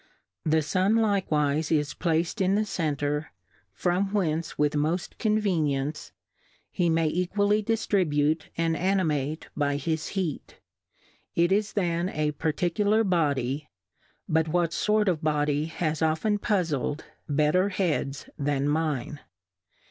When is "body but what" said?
13.03-14.73